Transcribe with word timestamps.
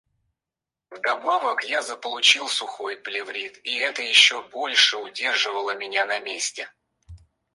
Вдобавок 0.89 1.63
я 1.63 1.83
заполучил 1.83 2.47
сухой 2.47 2.97
плеврит, 2.97 3.59
и 3.63 3.75
это 3.77 4.01
ещё 4.01 4.41
больше 4.49 4.97
удерживало 4.97 5.75
меня 5.77 6.07
на 6.07 6.17
месте. 6.17 6.67